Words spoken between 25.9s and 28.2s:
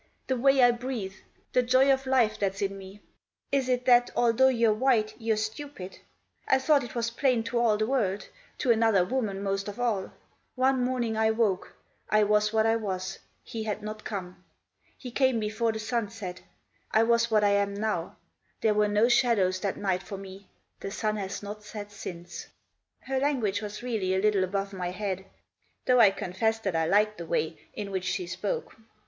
I confess that I liked the way in which